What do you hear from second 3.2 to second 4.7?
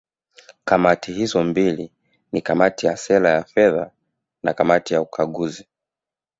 ya Fedha na